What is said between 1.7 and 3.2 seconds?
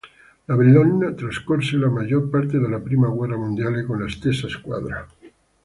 la maggior parte della prima